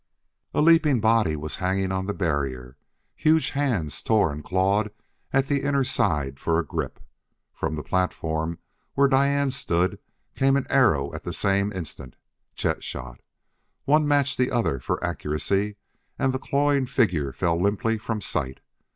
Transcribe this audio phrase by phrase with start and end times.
[0.51, 2.75] A leaping body was hanging on the barrier;
[3.15, 4.89] huge hands tore and clawed
[5.31, 6.99] at the inner side for a grip.
[7.53, 8.57] From the platform
[8.95, 9.99] where Diane stood
[10.33, 12.15] came an arrow at the same instant
[12.55, 13.21] Chet shot.
[13.85, 15.75] One matched the other for accuracy,
[16.17, 18.59] and the clawing figure fell limply from sight.